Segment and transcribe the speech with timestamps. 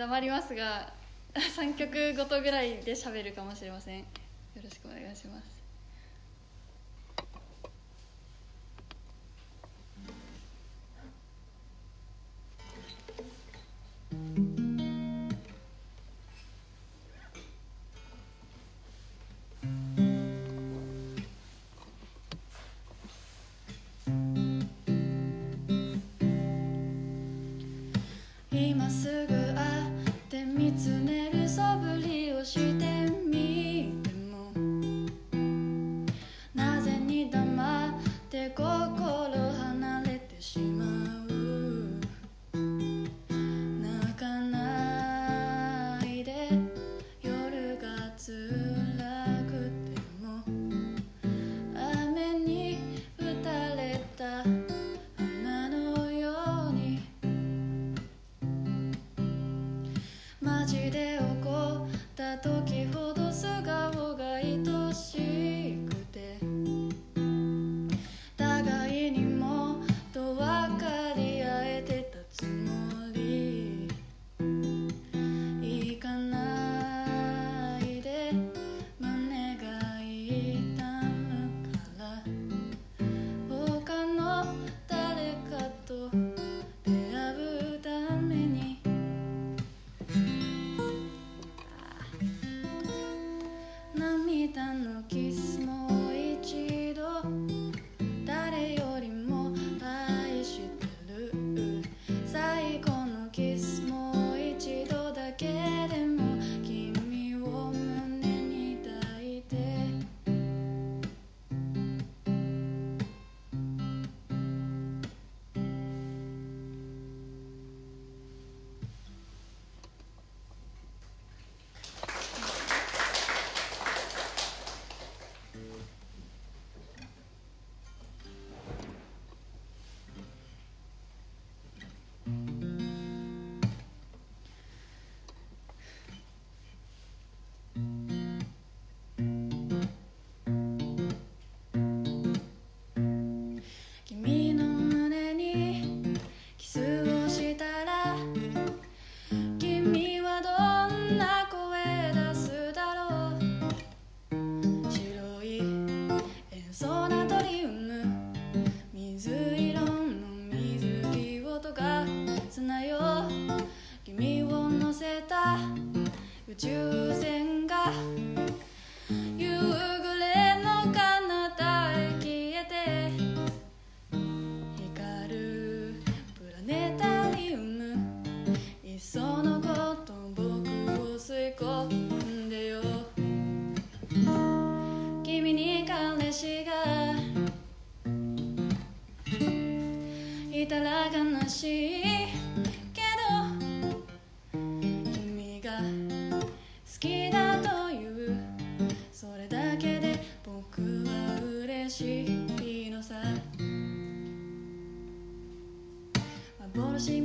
[0.00, 0.94] 黙りますが
[1.34, 3.98] 3曲ごとぐらいで喋るかもしれません。
[3.98, 4.06] よ
[4.64, 5.59] ろしくお願いします。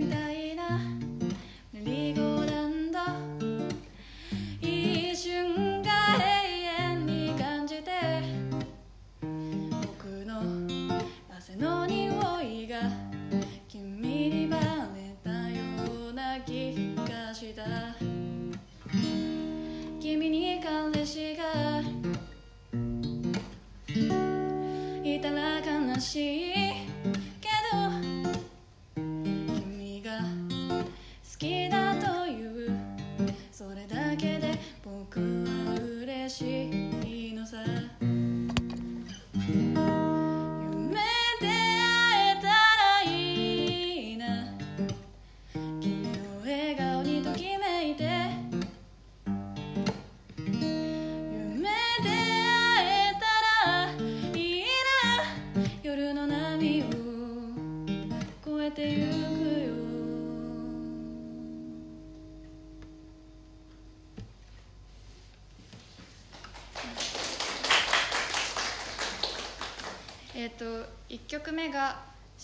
[0.09, 1.14] たいな。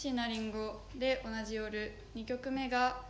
[0.02, 3.04] 椎名林檎」で「同じ夜」2曲目が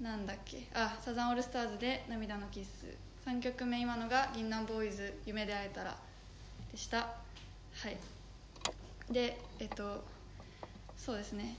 [0.00, 0.66] なんだっけ？
[0.74, 2.92] あサザンオールスターズで「涙のキッス」
[3.24, 5.96] 3曲目今のが銀杏ボーイズ「夢で会えたら」
[6.72, 6.98] でした。
[6.98, 7.96] はい。
[9.08, 10.02] でえっ、と
[10.96, 11.54] そうですね。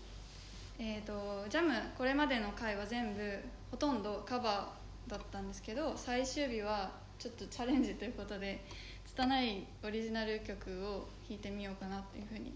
[0.77, 3.39] えっ、とジャムこれまでの回は全部
[3.71, 8.65] ほとんどカバーだったんですけど最終日はちょっとチャレンジということで
[9.05, 12.53] 拙いオリジナル曲を弾いてみようかなというふうに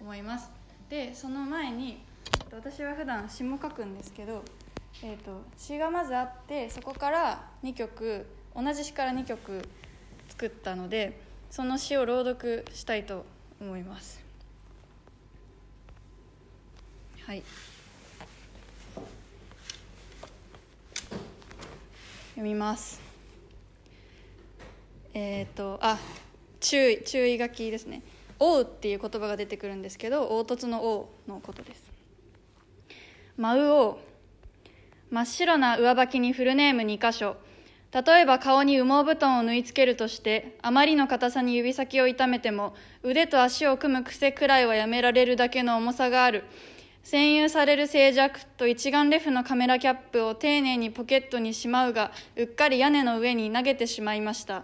[0.00, 0.61] 思います。
[0.92, 2.02] でその前に
[2.52, 4.44] 私は普段詩も書くんですけど、
[5.02, 9.62] えー、と詩がまずあってそこから2曲同じ詩から2曲
[10.28, 11.18] 作ったので
[11.50, 13.24] その詩を朗読したいと
[13.58, 14.20] 思います。
[17.26, 17.42] はい。
[22.34, 23.00] 読みます。
[25.14, 25.98] えっ、とあ
[26.60, 28.02] 注意注意書きですね
[28.42, 31.92] 「追う」っていう言葉が出てくるんですけど凹凸の「王」のことです
[33.36, 33.98] 舞う王
[35.10, 37.36] 真っ白な上履きにフルネーム2箇所。
[37.92, 46.44] 例えば顔に羽毛布団を縫い付けるとしてあまりの硬さに指先を痛めても腕と足を組む癖くらいはやめられるだけの重さがある。
[47.04, 54.62] 占有される静寂と一眼レフのカメラキャップを丁寧にポケットにしまうがうっかり屋根の上に投げてしまいました。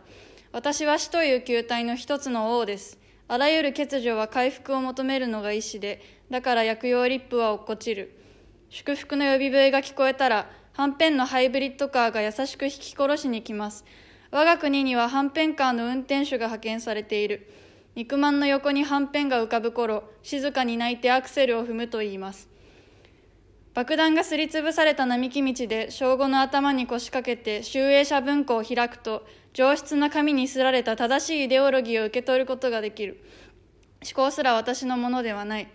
[0.52, 2.98] 私は死という球体の一つの王です。
[3.30, 8.14] あらゆる欠如は回復を求めるのが意志でだから薬用リップは落っこちる。
[8.70, 13.84] 祝福の呼び笛が聞こえたらはんぺんのハイブリッドカーが優しく引き殺しに来ます。
[14.30, 17.50] 我が国にははんぺんカーの運転手が派遣されている。
[17.94, 22.48] 肉まんの横にはんぺんが浮かぶ頃静かに泣いてアクセルを踏むと言います。
[23.74, 29.26] 爆弾がすりつぶされた並木道で正午の頭に腰掛けて集英社文庫を開くと
[29.58, 33.20] 上質な紙にすられた正しいイデオロギーを受け取ることができる。
[34.04, 35.66] 思考すら私のものではない。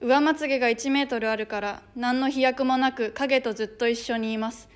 [0.00, 4.68] 上まつげが1メートルあるから何の飛躍もなく影とずっと一緒にいます。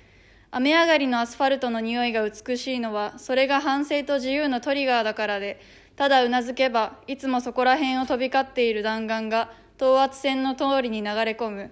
[0.49, 5.59] 雨上がりのアスファルトの匂いが美しいのはそれが反省と自由のトリガーだからで
[5.97, 11.71] ただうなずけばいつもそこら辺を飛び交っている弾丸が等圧線の通りに流れ込む。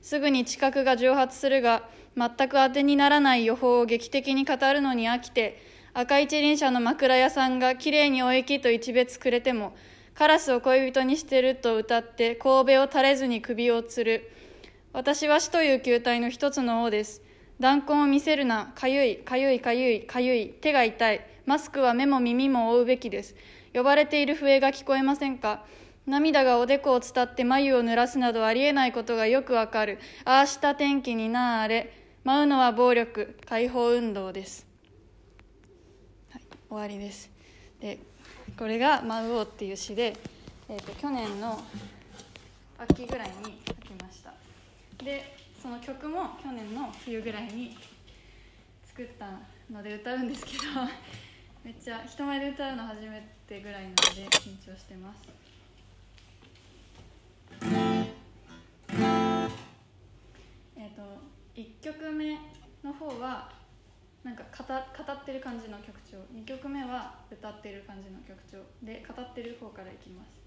[0.00, 9.74] すぐに知覚が蒸発するが全く当てにならない予報を劇的に語るのに飽きて赤一輪車の枕屋さんがきれいにお駅と一別くれても
[10.14, 14.30] カラスを恋人にしてると歌って神戸を垂れずに首を吊る。
[14.92, 17.22] 私は死という球体の一つの王です。
[17.60, 18.72] 弾痕を見せるな。
[18.74, 20.48] かゆいかゆいかゆいかゆい。
[20.48, 21.26] 手が痛い。
[21.46, 23.34] マスクは目も耳も覆うべきです。
[23.72, 25.64] 呼ばれている笛が聞こえませんか。
[26.06, 29.98] 涙がおでこを伝って眉を濡らすなどありえないことがよくわかる。
[30.24, 31.92] ああした天気になあれ。
[32.24, 33.38] 舞うのは暴力。
[33.46, 34.66] 解放運動です、
[36.72, 37.30] 終わりです。
[37.80, 37.98] で
[38.56, 40.16] これが「舞うお」っていう詩で、
[40.70, 41.62] えーと、去年の
[42.78, 44.32] 秋ぐらいに書きました。
[45.04, 47.76] でその曲も去年の冬ぐらいに
[48.86, 49.38] 作った
[49.70, 50.62] ので歌うんですけど
[51.62, 54.02] めっちゃ人前で歌うの初めてぐらいなので
[54.38, 55.28] 緊張してます。
[60.76, 61.02] えっ、と
[61.54, 62.38] 1曲目
[62.82, 63.61] の方は
[64.24, 66.18] なんか語語ってる感じの曲調。
[66.32, 68.58] 2曲目は歌ってる感じの曲調。
[68.82, 70.41] で語ってる方からいきます。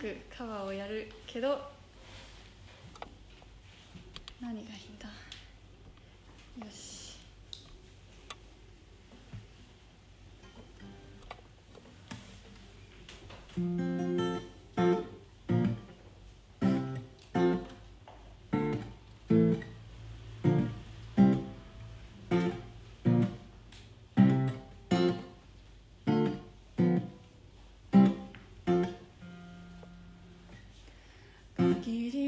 [0.00, 1.60] くカバーをやるけど
[4.40, 4.64] 何がいいん
[4.98, 5.06] だ？
[6.64, 7.18] よし。
[13.58, 13.89] うん
[31.90, 32.19] beauty.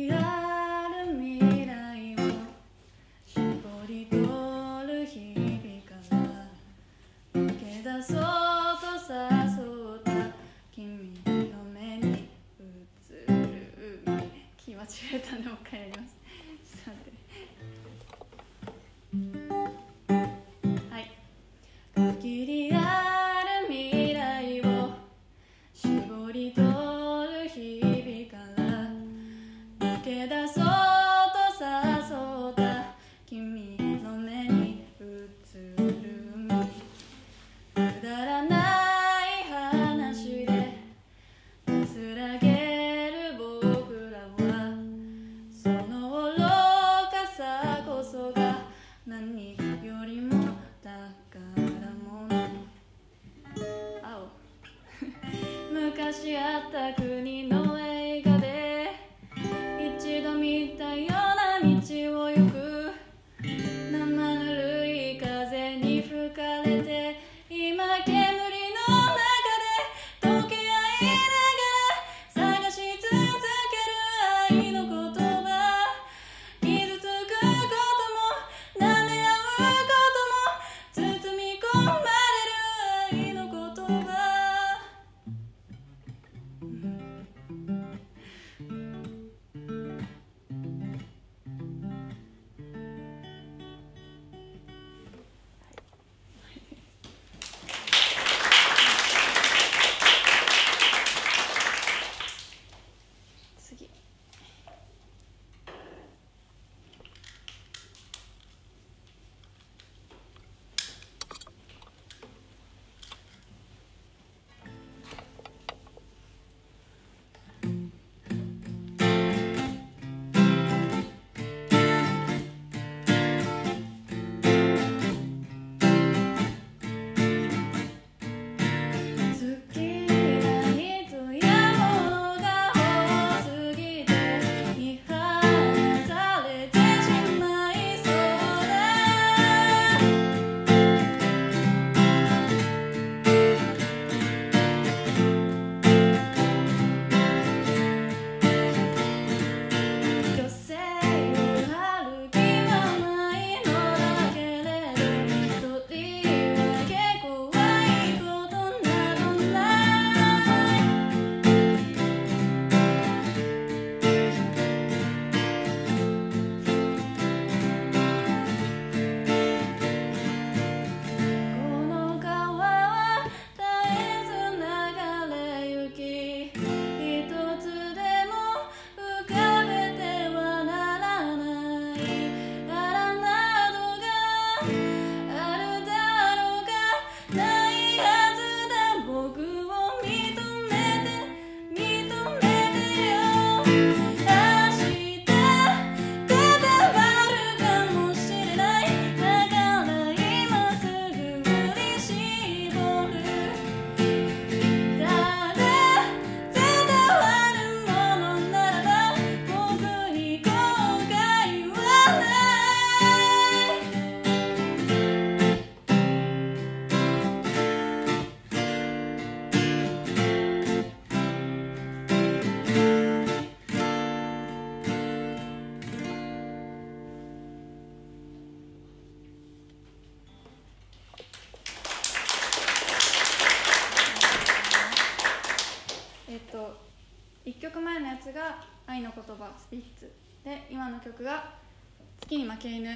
[241.04, 241.54] 曲が
[242.22, 242.94] 「月に負け犬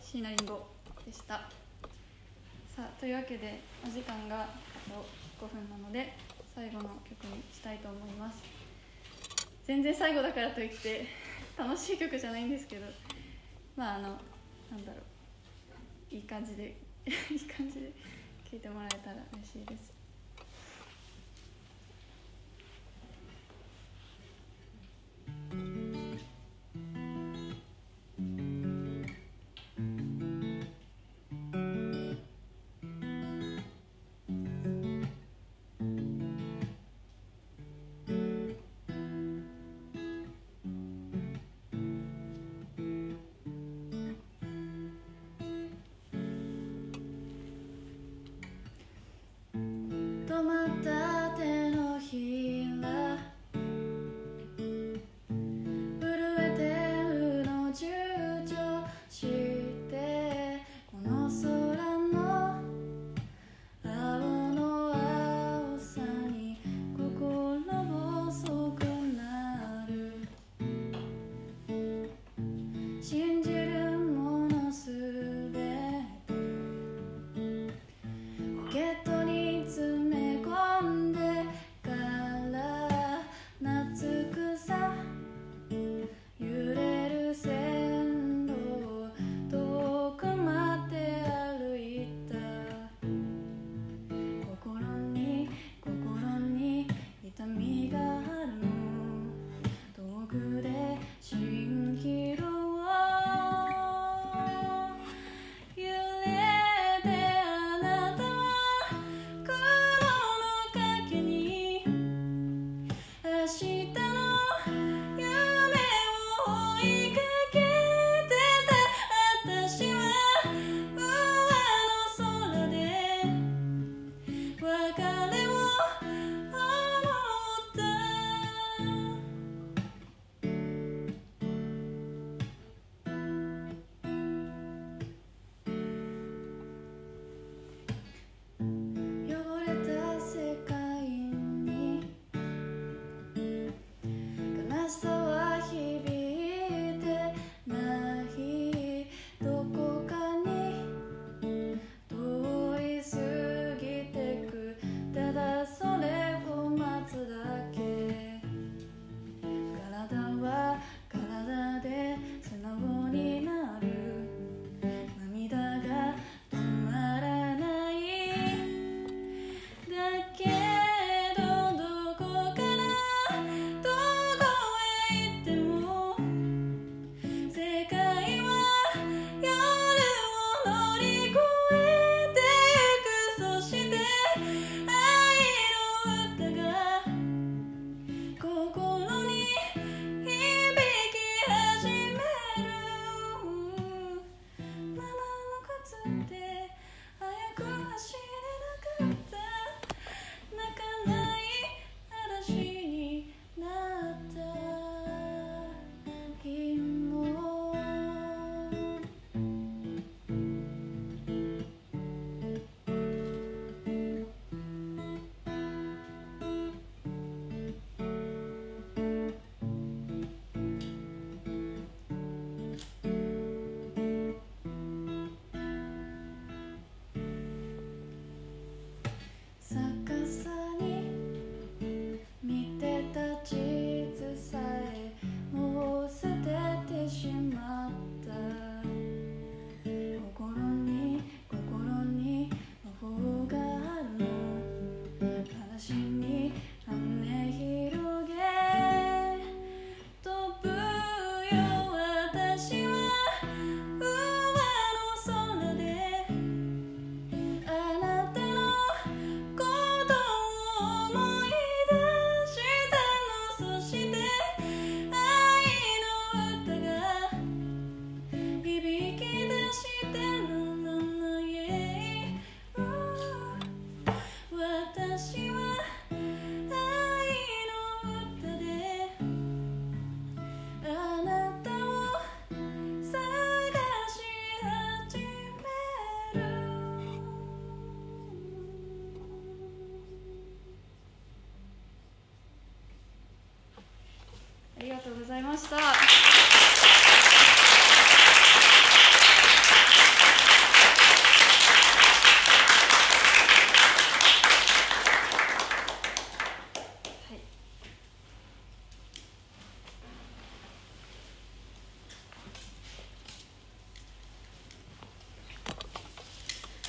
[0.00, 0.60] 椎名林檎」
[1.06, 1.48] でした。
[2.74, 4.46] さあというわけでお時間があ
[4.88, 6.12] と5分なので
[6.54, 8.42] 最後の曲にしたいと思います。
[9.64, 11.06] 全然最後だからといって
[11.56, 12.86] 楽しい曲じゃないんですけど
[13.76, 14.08] まああの
[14.70, 14.98] なんだろ
[16.10, 16.14] う。
[16.14, 17.92] いい感じで いい感じで
[18.50, 20.01] 聴いてもらえたら嬉しいです。